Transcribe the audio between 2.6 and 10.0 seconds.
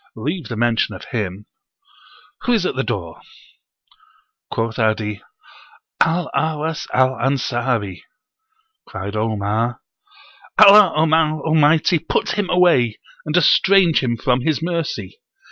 at the door?" Quoth 'Adi, "Al Ahwas al Ansari." Cried Omar,